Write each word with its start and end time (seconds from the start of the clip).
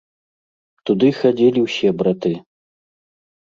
Туды 0.91 1.11
хадзілі 1.19 1.59
ўсе 1.67 1.95
браты. 2.03 2.35